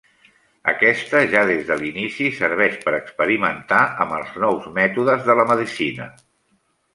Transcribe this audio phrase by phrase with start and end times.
[0.71, 6.11] Aquesta ja des de l'inici serveix per experimentar amb els nous mètodes de la medicina.